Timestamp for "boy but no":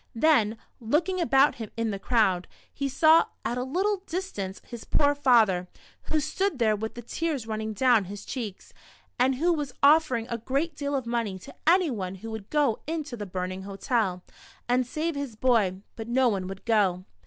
15.35-16.29